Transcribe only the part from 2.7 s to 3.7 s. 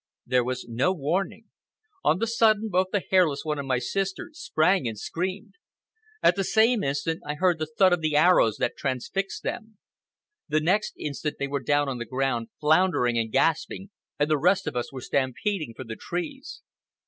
the Hairless One and